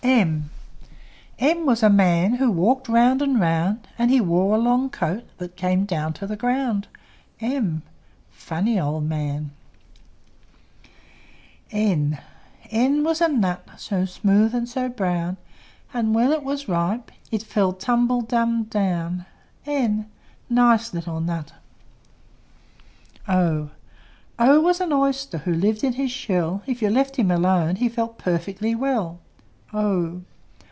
M 0.03 0.49
M 1.37 1.65
was 1.67 1.83
a 1.83 1.89
man, 1.89 2.35
Who 2.35 2.49
walked 2.51 2.89
round 2.89 3.21
and 3.21 3.39
round; 3.39 3.87
And 3.99 4.09
he 4.09 4.19
wore 4.19 4.55
a 4.55 4.59
long 4.59 4.89
coat 4.89 5.25
That 5.37 5.55
came 5.55 5.85
down 5.85 6.13
to 6.13 6.25
the 6.27 6.35
ground. 6.35 6.87
m! 7.39 7.83
Funny 8.31 8.79
old 8.79 9.03
man! 9.03 9.51
N 11.71 12.19
N 12.71 13.03
was 13.03 13.21
a 13.21 13.27
nut 13.27 13.67
So 13.77 14.05
smooth 14.05 14.55
and 14.55 14.67
so 14.67 14.89
brown! 14.89 15.37
And 15.93 16.15
when 16.15 16.31
it 16.31 16.43
was 16.43 16.67
ripe, 16.67 17.11
It 17.31 17.43
fell 17.43 17.71
tumble 17.71 18.21
dum 18.21 18.63
down. 18.63 19.27
n! 19.67 20.07
Nice 20.49 20.95
little 20.95 21.21
nut! 21.21 21.53
O 23.27 23.69
O 24.39 24.59
was 24.61 24.81
an 24.81 24.93
oyster, 24.93 25.39
Who 25.39 25.53
lived 25.53 25.83
in 25.83 25.93
his 25.93 26.09
shell: 26.11 26.63
If 26.65 26.81
you 26.81 26.89
let 26.89 27.17
him 27.19 27.29
alone, 27.29 27.75
He 27.75 27.87
felt 27.87 28.17
perfectly 28.17 28.73
well. 28.73 29.19
o! 29.73 30.19